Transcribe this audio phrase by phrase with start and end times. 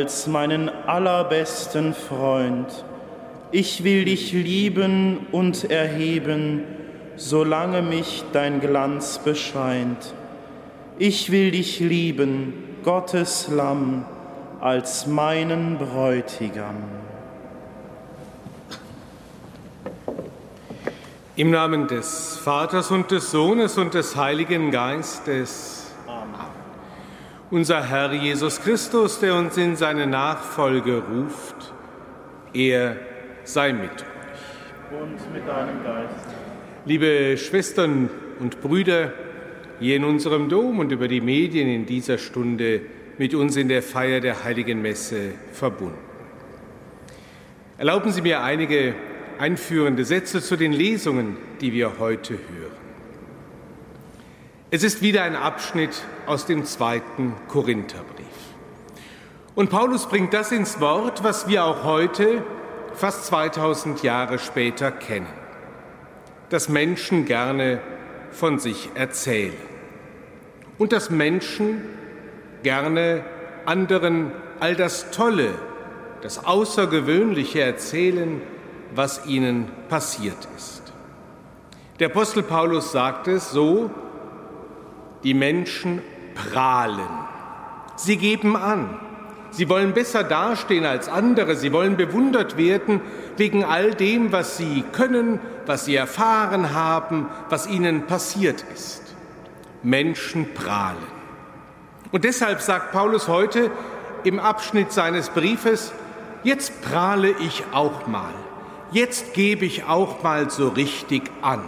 [0.00, 2.86] als meinen allerbesten Freund.
[3.52, 6.64] Ich will dich lieben und erheben,
[7.16, 10.14] solange mich dein Glanz bescheint.
[10.98, 14.06] Ich will dich lieben, Gottes Lamm,
[14.58, 16.76] als meinen Bräutigam.
[21.36, 25.79] Im Namen des Vaters und des Sohnes und des Heiligen Geistes.
[27.52, 31.72] Unser Herr Jesus Christus, der uns in seine Nachfolge ruft,
[32.54, 32.96] er
[33.42, 35.02] sei mit euch.
[35.02, 36.26] Und mit deinem Geist.
[36.84, 39.12] Liebe Schwestern und Brüder,
[39.80, 42.82] hier in unserem Dom und über die Medien in dieser Stunde
[43.18, 45.98] mit uns in der Feier der Heiligen Messe verbunden.
[47.78, 48.94] Erlauben Sie mir einige
[49.40, 52.79] einführende Sätze zu den Lesungen, die wir heute hören.
[54.72, 58.26] Es ist wieder ein Abschnitt aus dem zweiten Korintherbrief.
[59.56, 62.44] Und Paulus bringt das ins Wort, was wir auch heute,
[62.94, 65.26] fast 2000 Jahre später, kennen.
[66.50, 67.80] Dass Menschen gerne
[68.30, 69.56] von sich erzählen.
[70.78, 71.82] Und dass Menschen
[72.62, 73.24] gerne
[73.66, 74.30] anderen
[74.60, 75.50] all das Tolle,
[76.22, 78.40] das Außergewöhnliche erzählen,
[78.94, 80.92] was ihnen passiert ist.
[81.98, 83.90] Der Apostel Paulus sagt es so,
[85.24, 86.02] die Menschen
[86.34, 87.08] prahlen.
[87.96, 88.98] Sie geben an.
[89.50, 91.56] Sie wollen besser dastehen als andere.
[91.56, 93.00] Sie wollen bewundert werden
[93.36, 99.02] wegen all dem, was sie können, was sie erfahren haben, was ihnen passiert ist.
[99.82, 100.98] Menschen prahlen.
[102.12, 103.70] Und deshalb sagt Paulus heute
[104.24, 105.92] im Abschnitt seines Briefes,
[106.42, 108.34] jetzt prahle ich auch mal
[108.92, 111.62] jetzt gebe ich auch mal so richtig an.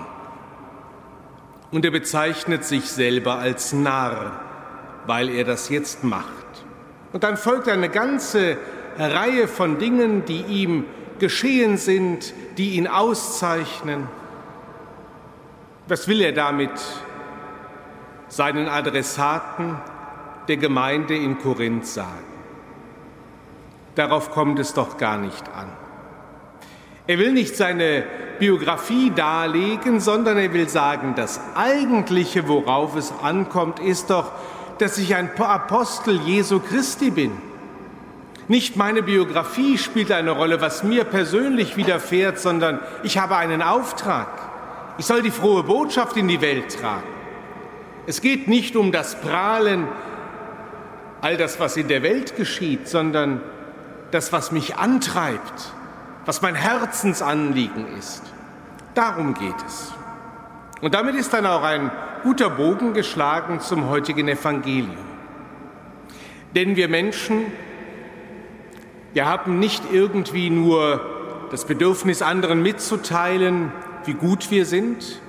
[1.72, 4.40] Und er bezeichnet sich selber als Narr,
[5.06, 6.28] weil er das jetzt macht.
[7.12, 8.58] Und dann folgt eine ganze
[8.98, 10.84] Reihe von Dingen, die ihm
[11.18, 14.06] geschehen sind, die ihn auszeichnen.
[15.88, 16.70] Was will er damit
[18.28, 19.76] seinen Adressaten
[20.48, 22.32] der Gemeinde in Korinth sagen?
[23.94, 25.81] Darauf kommt es doch gar nicht an.
[27.06, 28.04] Er will nicht seine
[28.38, 34.30] Biografie darlegen, sondern er will sagen, das Eigentliche, worauf es ankommt, ist doch,
[34.78, 37.32] dass ich ein Apostel Jesu Christi bin.
[38.48, 44.28] Nicht meine Biografie spielt eine Rolle, was mir persönlich widerfährt, sondern ich habe einen Auftrag.
[44.98, 47.06] Ich soll die frohe Botschaft in die Welt tragen.
[48.06, 49.86] Es geht nicht um das Prahlen,
[51.20, 53.40] all das, was in der Welt geschieht, sondern
[54.10, 55.72] das, was mich antreibt,
[56.24, 58.22] was mein Herzensanliegen ist.
[58.94, 59.92] Darum geht es.
[60.80, 61.90] Und damit ist dann auch ein
[62.22, 64.96] guter Bogen geschlagen zum heutigen Evangelium.
[66.54, 67.46] Denn wir Menschen,
[69.12, 71.00] wir haben nicht irgendwie nur
[71.50, 73.72] das Bedürfnis, anderen mitzuteilen,
[74.04, 75.20] wie gut wir sind,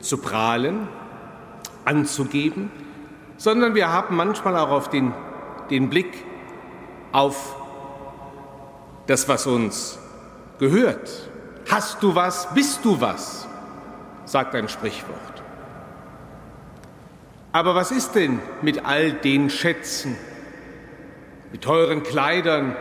[0.00, 0.88] zu prahlen,
[1.84, 2.70] anzugeben,
[3.36, 5.12] sondern wir haben manchmal auch auf den,
[5.70, 6.24] den Blick
[7.12, 7.56] auf
[9.06, 9.98] das, was uns
[10.62, 11.10] gehört.
[11.68, 13.48] Hast du was, bist du was,
[14.26, 15.42] sagt ein Sprichwort.
[17.50, 20.16] Aber was ist denn mit all den Schätzen,
[21.50, 22.76] mit teuren Kleidern,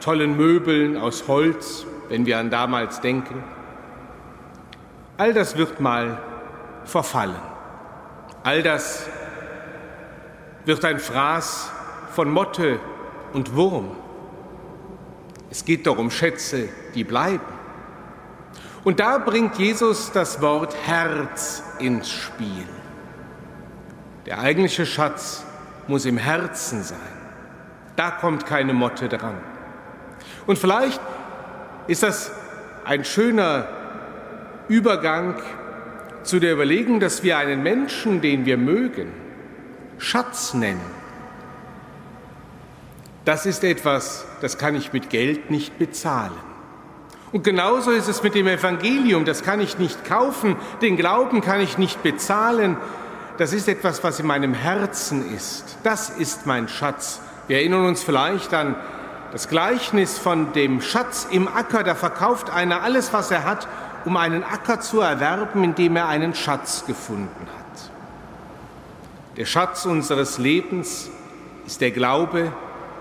[0.00, 3.42] tollen Möbeln aus Holz, wenn wir an damals denken?
[5.16, 6.18] All das wird mal
[6.84, 7.40] verfallen.
[8.42, 9.08] All das
[10.66, 11.70] wird ein Fraß
[12.12, 12.78] von Motte
[13.32, 13.96] und Wurm.
[15.48, 17.40] Es geht doch um Schätze, die bleiben.
[18.82, 22.66] Und da bringt Jesus das Wort Herz ins Spiel.
[24.26, 25.44] Der eigentliche Schatz
[25.86, 26.98] muss im Herzen sein.
[27.96, 29.36] Da kommt keine Motte dran.
[30.46, 31.00] Und vielleicht
[31.86, 32.30] ist das
[32.84, 33.66] ein schöner
[34.68, 35.34] Übergang
[36.22, 39.12] zu der Überlegung, dass wir einen Menschen, den wir mögen,
[39.98, 40.80] Schatz nennen.
[43.24, 46.49] Das ist etwas, das kann ich mit Geld nicht bezahlen.
[47.32, 51.60] Und genauso ist es mit dem Evangelium, das kann ich nicht kaufen, den Glauben kann
[51.60, 52.76] ich nicht bezahlen.
[53.38, 55.78] Das ist etwas, was in meinem Herzen ist.
[55.84, 57.20] Das ist mein Schatz.
[57.46, 58.74] Wir erinnern uns vielleicht an
[59.32, 61.84] das Gleichnis von dem Schatz im Acker.
[61.84, 63.68] Da verkauft einer alles, was er hat,
[64.04, 67.90] um einen Acker zu erwerben, in dem er einen Schatz gefunden hat.
[69.36, 71.10] Der Schatz unseres Lebens
[71.64, 72.52] ist der Glaube,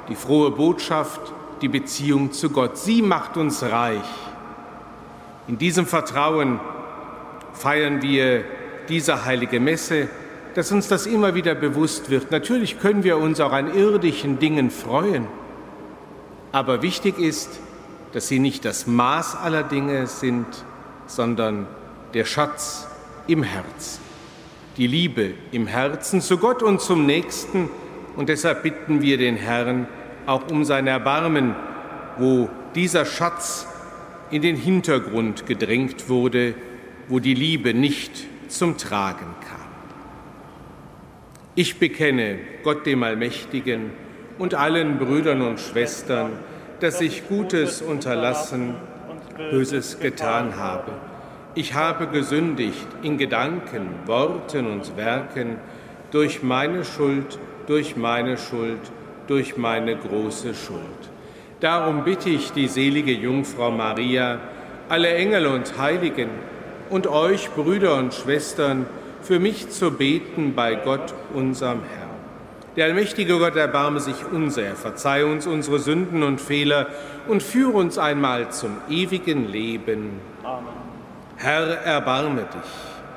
[0.08, 2.78] die frohe Botschaft, die Beziehung zu Gott.
[2.78, 4.04] Sie macht uns reich.
[5.48, 6.60] In diesem Vertrauen
[7.54, 8.44] feiern wir
[8.88, 10.10] diese heilige Messe,
[10.56, 12.32] dass uns das immer wieder bewusst wird.
[12.32, 15.28] Natürlich können wir uns auch an irdischen Dingen freuen,
[16.52, 17.60] aber wichtig ist,
[18.14, 20.46] dass sie nicht das Maß aller Dinge sind,
[21.06, 21.68] sondern
[22.14, 22.88] der Schatz
[23.28, 24.02] im Herzen,
[24.78, 27.70] die Liebe im Herzen zu Gott und zum Nächsten.
[28.16, 29.88] Und deshalb bitten wir den Herrn
[30.30, 31.56] auch um sein Erbarmen,
[32.18, 33.68] wo dieser Schatz
[34.30, 36.54] in den Hintergrund gedrängt wurde,
[37.08, 39.60] wo die Liebe nicht zum Tragen kam.
[41.56, 43.90] Ich bekenne Gott dem Allmächtigen
[44.38, 46.32] und allen Brüdern und Schwestern,
[46.80, 48.75] dass ich Gutes unterlassen
[49.52, 50.92] Böses getan habe.
[51.56, 55.56] Ich habe gesündigt in Gedanken, Worten und Werken
[56.12, 58.80] durch meine Schuld, durch meine Schuld,
[59.30, 61.10] durch meine große Schuld.
[61.60, 64.40] Darum bitte ich die selige Jungfrau Maria,
[64.90, 66.30] alle Engel und Heiligen
[66.90, 68.88] und euch, Brüder und Schwestern,
[69.22, 72.10] für mich zu beten bei Gott, unserem Herrn.
[72.76, 76.88] Der allmächtige Gott erbarme sich unser, verzeihe uns unsere Sünden und Fehler
[77.28, 80.22] und führe uns einmal zum ewigen Leben.
[80.44, 80.64] Amen.
[81.36, 82.72] Herr, erbarme dich.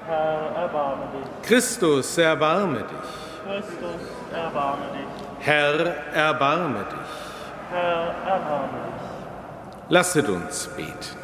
[0.06, 1.48] Herr, erbarme dich.
[1.48, 3.46] Christus, erbarme dich.
[3.46, 4.00] Christus,
[4.32, 5.21] erbarme dich.
[5.44, 7.72] Herr, erbarme dich.
[7.72, 9.88] Herr, erbarme dich.
[9.88, 11.16] Lasset uns beten.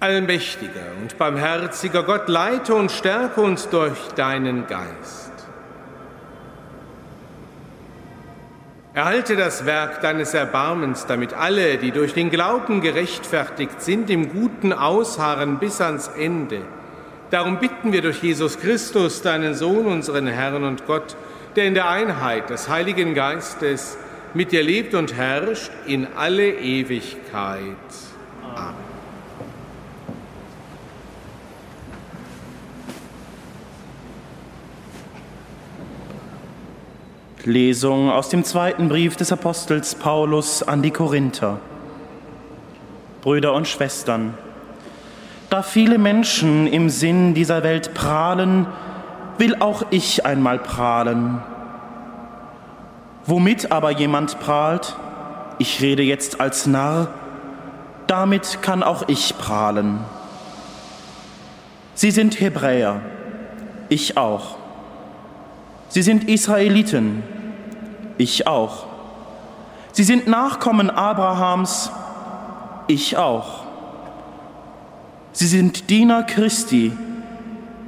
[0.00, 5.32] Allmächtiger und barmherziger Gott, leite und stärke uns durch deinen Geist.
[8.94, 14.72] Erhalte das Werk deines Erbarmens, damit alle, die durch den Glauben gerechtfertigt sind, im Guten
[14.72, 16.62] ausharren bis ans Ende.
[17.32, 21.16] Darum bitten wir durch Jesus Christus, deinen Sohn, unseren Herrn und Gott,
[21.56, 23.96] der in der Einheit des Heiligen Geistes
[24.34, 27.64] mit dir lebt und herrscht in alle Ewigkeit.
[28.54, 28.74] Amen.
[37.44, 41.60] Lesung aus dem zweiten Brief des Apostels Paulus an die Korinther.
[43.22, 44.34] Brüder und Schwestern,
[45.52, 48.66] da viele Menschen im Sinn dieser Welt prahlen,
[49.36, 51.42] will auch ich einmal prahlen.
[53.26, 54.96] Womit aber jemand prahlt,
[55.58, 57.08] ich rede jetzt als Narr,
[58.06, 59.98] damit kann auch ich prahlen.
[61.94, 63.02] Sie sind Hebräer,
[63.90, 64.56] ich auch.
[65.88, 67.22] Sie sind Israeliten,
[68.16, 68.86] ich auch.
[69.92, 71.92] Sie sind Nachkommen Abrahams,
[72.86, 73.61] ich auch.
[75.34, 76.92] Sie sind Diener Christi,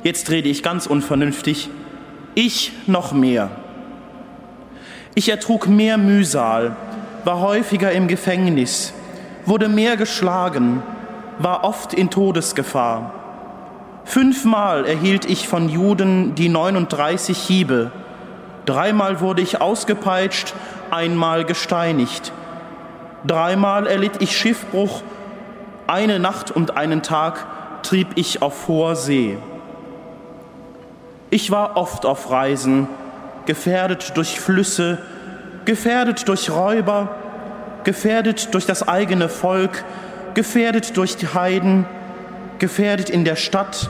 [0.03, 1.69] jetzt rede ich ganz unvernünftig,
[2.35, 3.51] ich noch mehr.
[5.15, 6.75] Ich ertrug mehr Mühsal,
[7.25, 8.95] war häufiger im Gefängnis,
[9.45, 10.83] wurde mehr geschlagen,
[11.39, 13.13] war oft in Todesgefahr.
[14.07, 17.93] Fünfmal erhielt ich von Juden die 39 Hiebe.
[18.65, 20.55] Dreimal wurde ich ausgepeitscht,
[20.91, 22.33] einmal gesteinigt.
[23.27, 25.03] Dreimal erlitt ich Schiffbruch,
[25.95, 27.47] eine Nacht und einen Tag
[27.85, 29.39] trieb ich auf hoher See.
[31.31, 32.89] Ich war oft auf Reisen,
[33.47, 34.99] gefährdet durch Flüsse,
[35.65, 37.15] gefährdet durch Räuber,
[37.85, 39.85] gefährdet durch das eigene Volk,
[40.35, 41.87] gefährdet durch die Heiden,
[42.59, 43.89] gefährdet in der Stadt,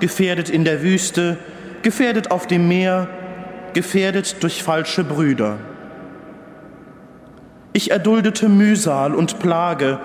[0.00, 1.36] gefährdet in der Wüste,
[1.82, 3.08] gefährdet auf dem Meer,
[3.74, 5.58] gefährdet durch falsche Brüder.
[7.74, 9.98] Ich erduldete Mühsal und Plage,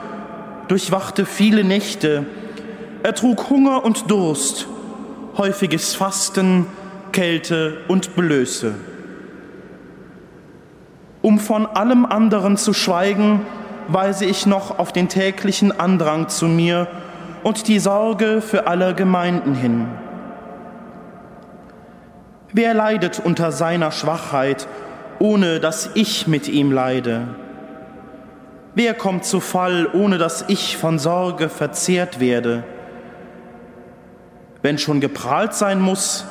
[0.68, 2.26] durchwachte viele Nächte,
[3.04, 4.68] ertrug Hunger und Durst,
[5.38, 6.66] häufiges Fasten,
[7.12, 8.76] Kälte und Blöße.
[11.22, 13.42] Um von allem anderen zu schweigen,
[13.88, 16.88] weise ich noch auf den täglichen Andrang zu mir
[17.44, 19.88] und die Sorge für alle Gemeinden hin.
[22.54, 24.68] Wer leidet unter seiner Schwachheit
[25.20, 27.28] ohne dass ich mit ihm leide?
[28.78, 32.64] Wer kommt zu Fall, ohne dass ich von Sorge verzehrt werde?
[34.62, 36.26] Wenn schon geprahlt sein muss,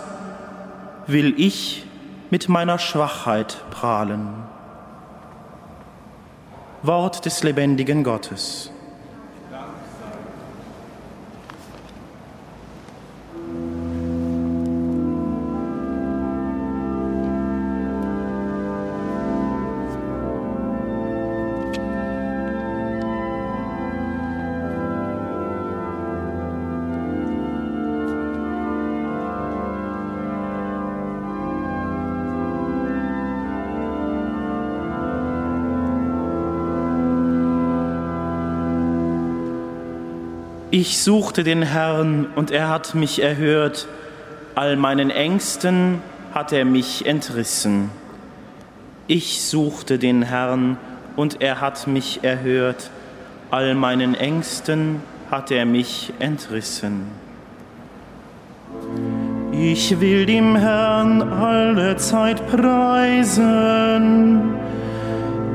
[1.09, 1.88] will ich
[2.31, 4.29] mit meiner Schwachheit prahlen.
[6.83, 8.71] Wort des lebendigen Gottes.
[40.78, 43.88] Ich suchte den Herrn und er hat mich erhört,
[44.54, 46.02] all meinen Ängsten
[46.35, 47.88] hat er mich entrissen.
[49.06, 50.76] Ich suchte den Herrn
[51.16, 52.90] und er hat mich erhört,
[53.50, 57.06] all meinen Ängsten hat er mich entrissen.
[59.52, 63.61] Ich will dem Herrn alle Zeit preisen,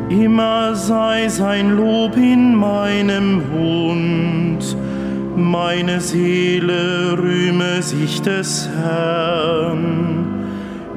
[0.10, 4.75] immer sei sein Lob in meinem Mund
[5.36, 10.46] meine Seele rühme sich des Herrn.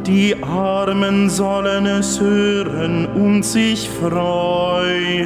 [0.06, 5.24] Die Armen sollen es hören und sich freuen.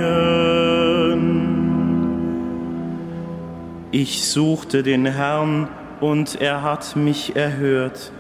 [3.91, 5.69] Ich suchte den Herrn
[6.01, 8.13] und er hat mich erhört.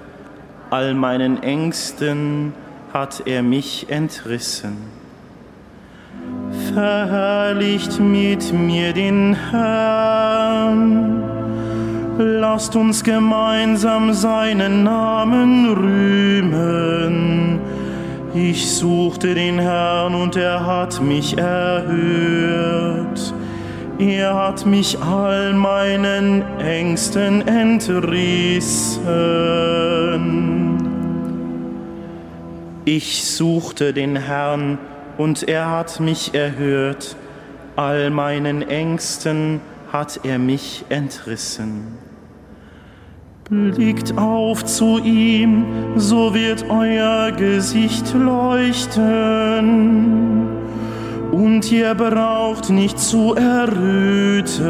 [0.71, 2.52] All meinen Ängsten
[2.92, 4.98] hat er mich entrissen
[6.78, 11.25] verherrlicht mit mir den Herrn.
[12.18, 17.58] Lasst uns gemeinsam seinen Namen rühmen.
[18.32, 23.35] Ich suchte den Herrn und er hat mich erhört.
[23.99, 29.02] Er hat mich all meinen Ängsten entrissen.
[32.85, 34.78] Ich suchte den Herrn
[35.18, 37.16] und er hat mich erhört,
[37.76, 39.60] all meinen Ängsten
[39.92, 41.98] hat er mich entrissen.
[43.50, 45.64] Blickt auf zu ihm,
[45.96, 49.58] so wird euer Gesicht leuchten.
[51.32, 54.60] Und ihr braucht nicht zu erröten.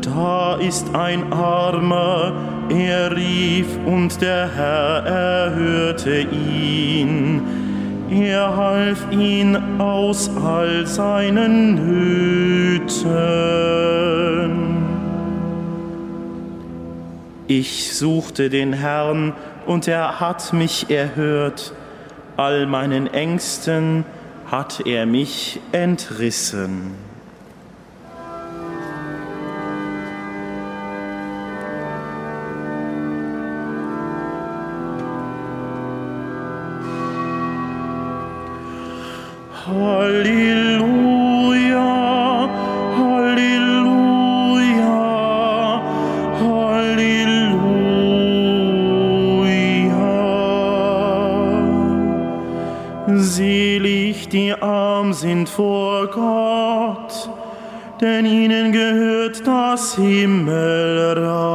[0.00, 2.34] Da ist ein Armer,
[2.68, 7.61] er rief und der Herr erhörte ihn
[8.20, 13.12] er half ihn aus all seinen Nöten.
[17.46, 19.32] Ich suchte den Herrn
[19.66, 21.72] und er hat mich erhört,
[22.36, 24.04] all meinen Ängsten
[24.50, 26.94] hat er mich entrissen.
[39.66, 41.02] Halleluja,
[54.32, 57.30] die arm sind vor Gott,
[58.00, 61.51] denn ihnen gehört das Himmelreich.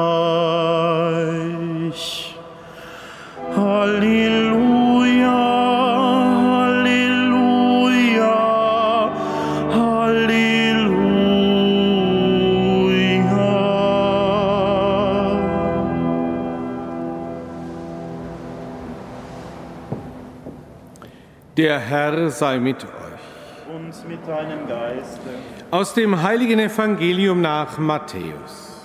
[22.08, 23.74] Herr sei mit euch.
[23.76, 25.30] Und mit deinem Geiste.
[25.72, 28.80] Aus dem heiligen Evangelium nach Matthäus.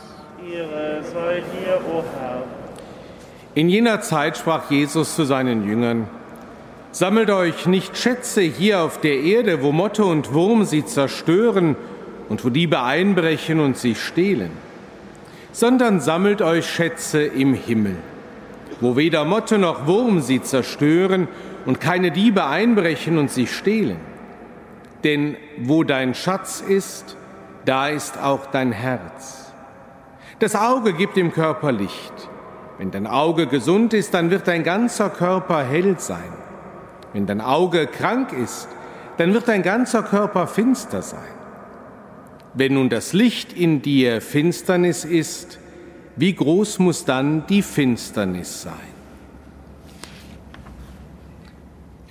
[0.45, 2.43] Ehre sei dir, o Herr.
[3.55, 6.09] In jener Zeit sprach Jesus zu seinen Jüngern,
[6.91, 11.77] Sammelt euch nicht Schätze hier auf der Erde, wo Motte und Wurm sie zerstören
[12.29, 14.51] und wo Diebe einbrechen und sie stehlen,
[15.53, 17.97] sondern sammelt euch Schätze im Himmel,
[18.81, 21.29] wo weder Motte noch Wurm sie zerstören
[21.67, 23.99] und keine Diebe einbrechen und sie stehlen.
[25.05, 27.17] Denn wo dein Schatz ist,
[27.65, 29.53] da ist auch dein Herz.
[30.39, 32.13] Das Auge gibt dem Körper Licht.
[32.79, 36.33] Wenn dein Auge gesund ist, dann wird dein ganzer Körper hell sein.
[37.13, 38.69] Wenn dein Auge krank ist,
[39.19, 41.21] dann wird dein ganzer Körper finster sein.
[42.55, 45.59] Wenn nun das Licht in dir Finsternis ist,
[46.17, 48.92] wie groß muss dann die Finsternis sein?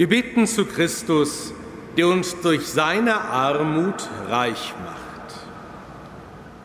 [0.00, 1.52] Wir bitten zu Christus,
[1.98, 5.40] der uns durch seine Armut reich macht.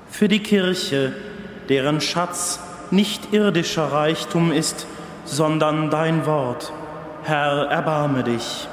[0.09, 1.11] Für die Kirche,
[1.67, 2.61] deren Schatz
[2.91, 4.87] nicht irdischer Reichtum ist,
[5.25, 6.71] sondern dein Wort.
[7.23, 8.69] Herr, erbarme dich.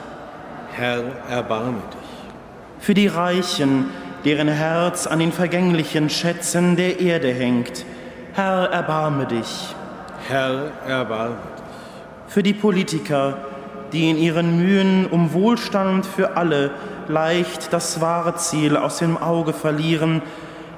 [0.71, 2.85] Herr, erbarme dich.
[2.87, 3.87] Für die Reichen,
[4.25, 7.85] deren Herz an den vergänglichen Schätzen der Erde hängt.
[8.35, 9.75] Herr, erbarme dich.
[10.29, 11.65] Herr, erbarme dich.
[12.29, 13.39] Für die Politiker,
[13.93, 16.71] die in ihren Mühen um Wohlstand für alle
[17.09, 20.23] leicht das wahre Ziel aus dem Auge verlieren,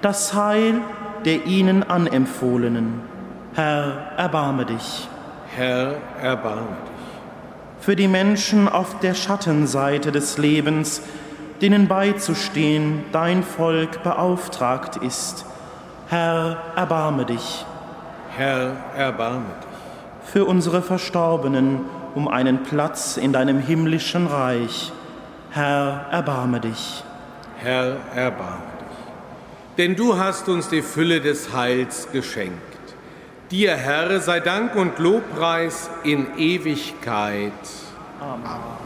[0.01, 0.81] das Heil
[1.25, 3.01] der ihnen anempfohlenen.
[3.55, 5.09] Herr, erbarme dich.
[5.57, 6.95] Herr, erbarme dich.
[7.81, 11.03] Für die Menschen auf der Schattenseite des Lebens,
[11.61, 15.47] denen beizustehen dein Volk beauftragt ist.
[16.09, 17.65] Herr, erbarme dich.
[18.37, 20.33] Herr, erbarme dich.
[20.33, 21.81] Für unsere Verstorbenen
[22.15, 24.93] um einen Platz in deinem himmlischen Reich.
[25.51, 27.05] Herr, erbarme dich.
[27.59, 29.77] Herr, erbarme dich.
[29.79, 32.61] Denn du hast uns die Fülle des Heils geschenkt.
[33.51, 37.53] Dir, Herr, sei Dank und Lobpreis in Ewigkeit.
[38.21, 38.84] Amen.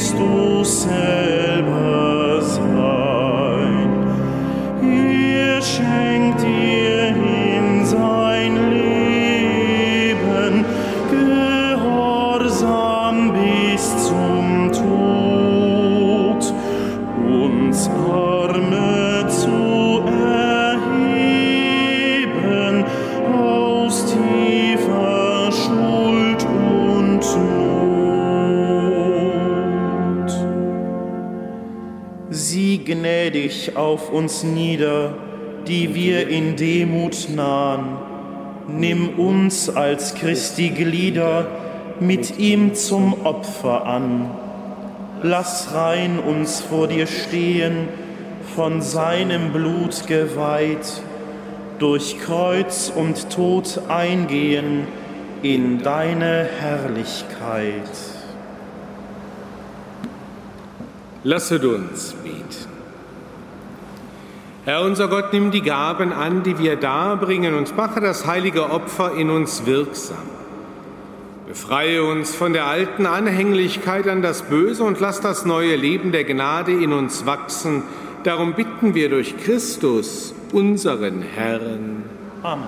[0.00, 0.86] Christus
[33.90, 35.14] auf uns nieder,
[35.66, 37.98] die wir in Demut nahen.
[38.68, 41.48] Nimm uns als Christi Glieder
[41.98, 44.30] mit ihm zum Opfer an.
[45.22, 47.88] Lass rein uns vor dir stehen,
[48.54, 51.02] von seinem Blut geweiht,
[51.80, 54.86] durch Kreuz und Tod eingehen
[55.42, 57.90] in deine Herrlichkeit.
[61.24, 62.79] Lasset uns beten.
[64.64, 69.14] Herr unser Gott, nimm die Gaben an, die wir darbringen und mache das heilige Opfer
[69.14, 70.18] in uns wirksam.
[71.48, 76.24] Befreie uns von der alten Anhänglichkeit an das Böse und lass das neue Leben der
[76.24, 77.82] Gnade in uns wachsen.
[78.22, 82.04] Darum bitten wir durch Christus, unseren Herrn.
[82.42, 82.66] Amen.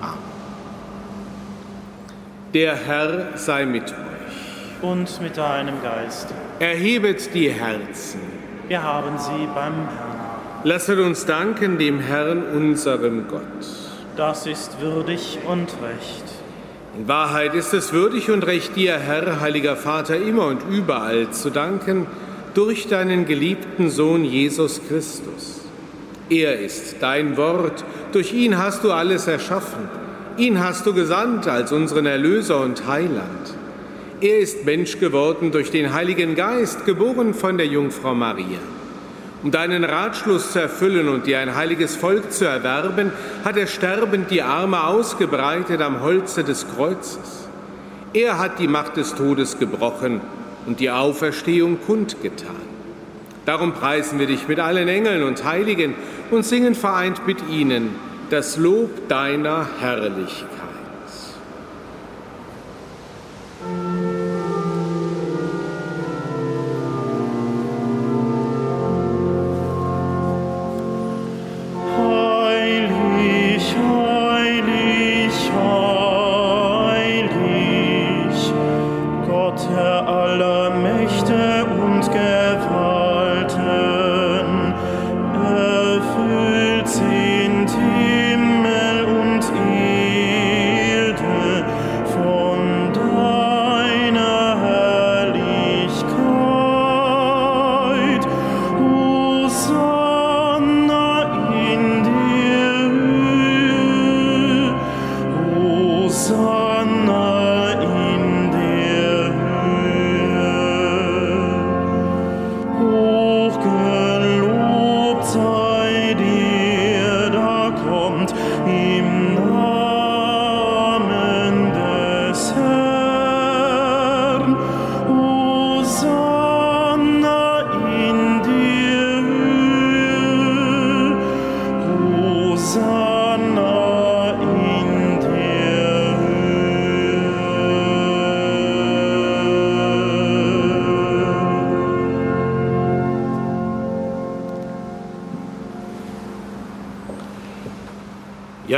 [2.53, 4.81] Der Herr sei mit euch.
[4.81, 6.33] Und mit deinem Geist.
[6.59, 8.19] Erhebet die Herzen.
[8.67, 10.12] Wir haben sie beim Herrn.
[10.65, 13.41] Lasset uns danken dem Herrn, unserem Gott.
[14.15, 16.23] Das ist würdig und recht.
[16.97, 21.49] In Wahrheit ist es würdig und recht, dir, Herr, heiliger Vater, immer und überall zu
[21.49, 22.07] danken,
[22.53, 25.65] durch deinen geliebten Sohn Jesus Christus.
[26.29, 29.89] Er ist dein Wort, durch ihn hast du alles erschaffen.
[30.37, 33.53] Ihn hast du gesandt als unseren Erlöser und Heiland.
[34.21, 38.59] Er ist Mensch geworden durch den Heiligen Geist, geboren von der Jungfrau Maria
[39.43, 43.11] Um deinen Ratschluss zu erfüllen und dir ein heiliges Volk zu erwerben,
[43.43, 47.49] hat er sterbend die Arme ausgebreitet am Holze des Kreuzes.
[48.13, 50.21] Er hat die Macht des Todes gebrochen
[50.65, 52.55] und die Auferstehung kundgetan.
[53.45, 55.95] Darum preisen wir dich mit allen Engeln und Heiligen
[56.31, 57.93] und singen vereint mit ihnen
[58.29, 60.47] das Lob deiner Herrlichkeit.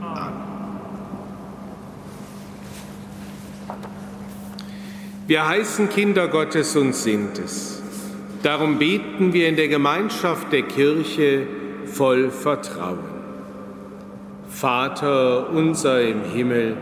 [0.00, 0.48] Amen.
[5.26, 7.82] Wir heißen Kinder Gottes und sind es.
[8.42, 11.46] Darum beten wir in der Gemeinschaft der Kirche
[11.84, 13.18] voll Vertrauen.
[14.48, 16.76] Vater unser im Himmel,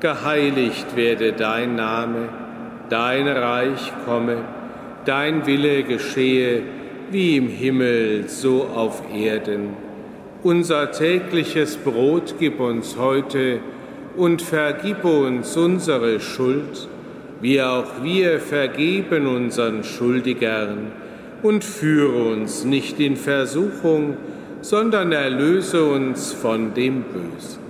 [0.00, 2.28] geheiligt werde dein Name,
[2.88, 4.38] dein Reich komme,
[5.04, 6.62] dein Wille geschehe,
[7.10, 9.83] wie im Himmel, so auf Erden.
[10.44, 13.60] Unser tägliches Brot gib uns heute
[14.14, 16.86] und vergib uns unsere Schuld,
[17.40, 20.92] wie auch wir vergeben unseren Schuldigern,
[21.42, 24.18] und führe uns nicht in Versuchung,
[24.60, 27.60] sondern erlöse uns von dem Bösen.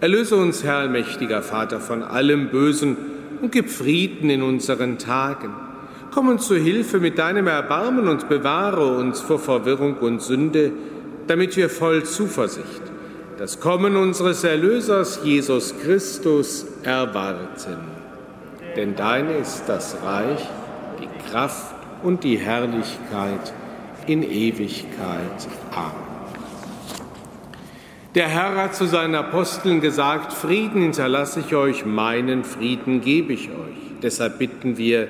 [0.00, 2.96] Erlöse uns, Herr mächtiger Vater, von allem Bösen
[3.42, 5.50] und gib Frieden in unseren Tagen.
[6.10, 10.72] Komm uns zu Hilfe mit deinem Erbarmen und bewahre uns vor Verwirrung und Sünde,
[11.26, 12.82] damit wir voll Zuversicht
[13.42, 17.78] das Kommen unseres Erlösers Jesus Christus erwarten.
[18.76, 20.46] Denn dein ist das Reich,
[21.00, 23.52] die Kraft und die Herrlichkeit
[24.06, 25.48] in Ewigkeit.
[25.74, 26.12] Amen.
[28.14, 33.48] Der Herr hat zu seinen Aposteln gesagt, Frieden hinterlasse ich euch, meinen Frieden gebe ich
[33.48, 34.00] euch.
[34.02, 35.08] Deshalb bitten wir,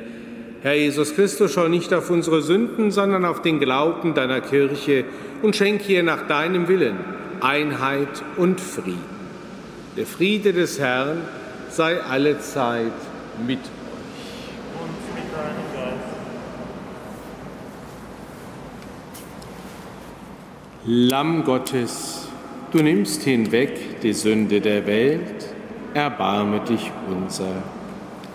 [0.63, 5.05] Herr Jesus Christus, schau nicht auf unsere Sünden, sondern auf den Glauben deiner Kirche
[5.43, 6.99] und schenke ihr nach deinem Willen
[7.41, 9.13] Einheit und Frieden.
[9.97, 11.23] Der Friede des Herrn
[11.69, 12.93] sei alle Zeit
[13.45, 13.65] mit euch.
[14.81, 16.13] Und mit deinem Geist.
[20.85, 22.29] Lamm Gottes,
[22.71, 25.49] du nimmst hinweg die Sünde der Welt,
[25.93, 27.82] erbarme dich unser.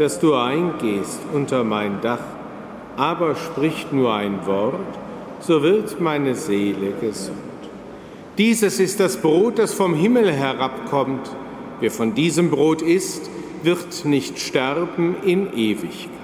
[0.00, 2.24] dass du eingehst unter mein Dach,
[2.96, 4.98] aber sprich nur ein Wort,
[5.40, 7.36] so wird meine Seele gesund.
[8.38, 11.30] Dieses ist das Brot, das vom Himmel herabkommt.
[11.80, 13.28] Wer von diesem Brot isst,
[13.62, 16.19] wird nicht sterben in Ewigkeit.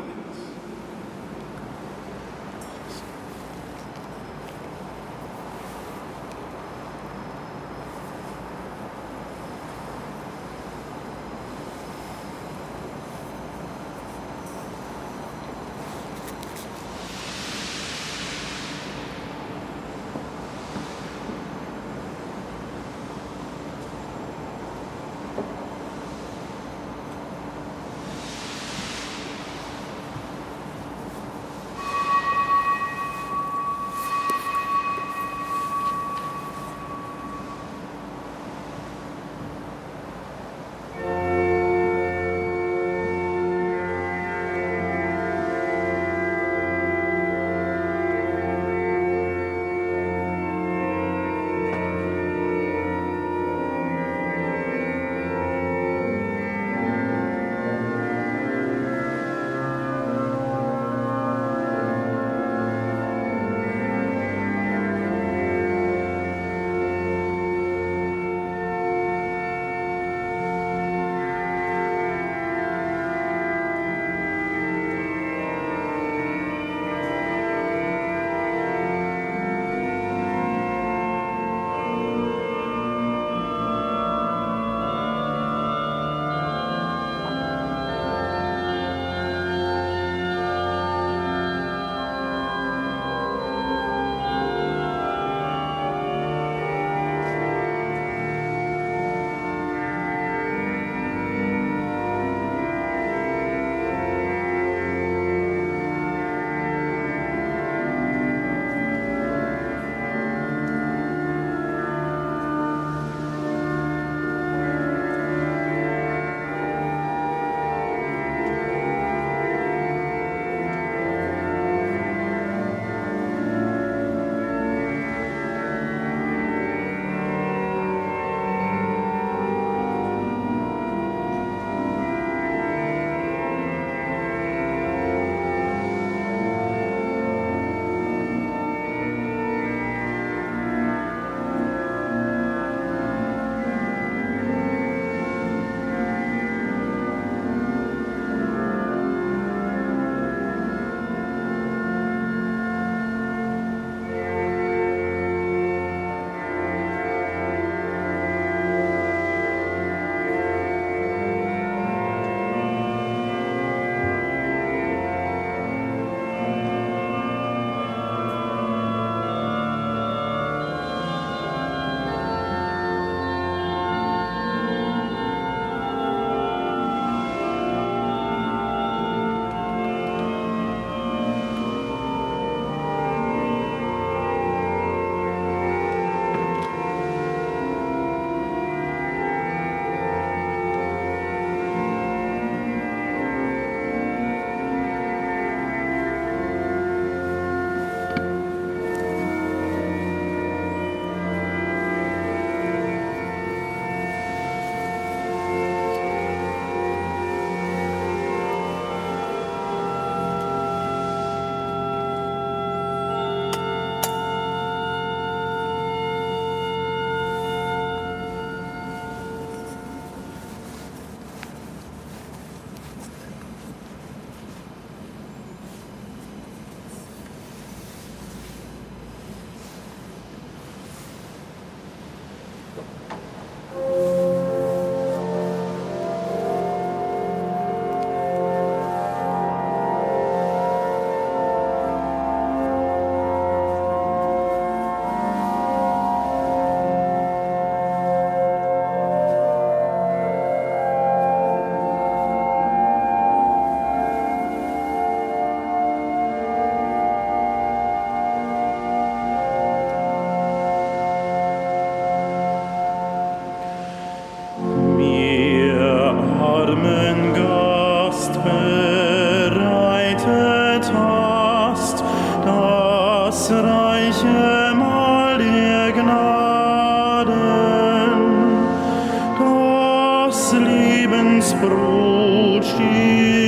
[281.55, 283.46] нас.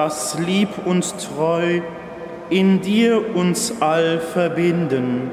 [0.00, 1.82] Dass lieb und treu
[2.48, 5.30] in dir uns all verbinden,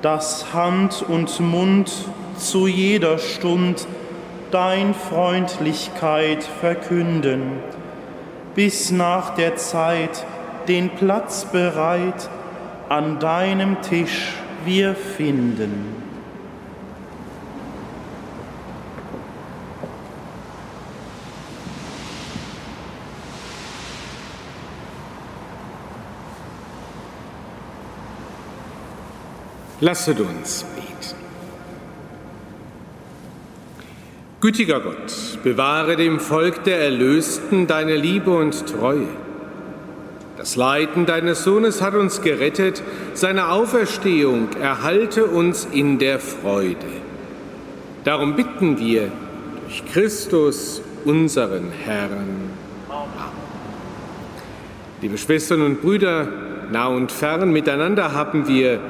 [0.00, 1.92] dass Hand und Mund
[2.38, 3.86] zu jeder Stund
[4.50, 7.58] dein Freundlichkeit verkünden,
[8.54, 10.24] bis nach der Zeit
[10.66, 12.30] den Platz bereit
[12.88, 14.32] an deinem Tisch
[14.64, 16.03] wir finden.
[29.84, 31.14] Lasset uns beten.
[34.40, 35.12] Gütiger Gott,
[35.42, 39.08] bewahre dem Volk der Erlösten deine Liebe und Treue.
[40.38, 42.82] Das Leiden deines Sohnes hat uns gerettet,
[43.12, 46.86] seine Auferstehung erhalte uns in der Freude.
[48.04, 49.12] Darum bitten wir
[49.66, 52.48] durch Christus, unseren Herrn.
[52.88, 53.10] Amen.
[55.02, 56.26] Liebe Schwestern und Brüder,
[56.72, 58.80] nah und fern, miteinander haben wir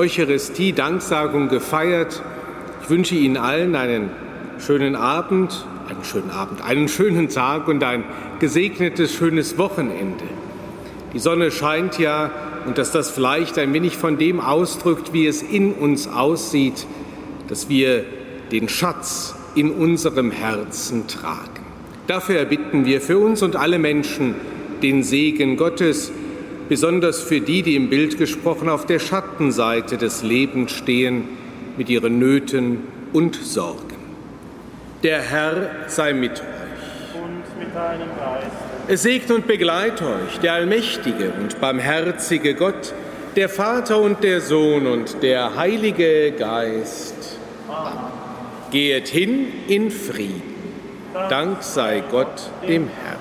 [0.00, 2.22] Eucharistie, Danksagung gefeiert.
[2.82, 4.08] Ich wünsche Ihnen allen einen
[4.58, 8.04] schönen Abend, einen schönen Abend, einen schönen Tag und ein
[8.38, 10.24] gesegnetes, schönes Wochenende.
[11.12, 12.30] Die Sonne scheint ja
[12.64, 16.86] und dass das vielleicht ein wenig von dem ausdrückt, wie es in uns aussieht,
[17.48, 18.02] dass wir
[18.50, 21.60] den Schatz in unserem Herzen tragen.
[22.06, 24.34] Dafür erbitten wir für uns und alle Menschen
[24.82, 26.10] den Segen Gottes,
[26.70, 31.24] besonders für die, die im Bild gesprochen auf der Schattenseite des Lebens stehen,
[31.76, 33.96] mit ihren Nöten und Sorgen.
[35.02, 37.20] Der Herr sei mit euch.
[37.20, 38.46] Und mit deinem Geist.
[38.86, 42.92] Es segne und begleite euch der allmächtige und barmherzige Gott,
[43.34, 47.36] der Vater und der Sohn und der Heilige Geist.
[47.68, 47.98] Amen.
[48.70, 50.42] Gehet hin in Frieden.
[51.28, 53.19] Dank sei Gott dem Herrn.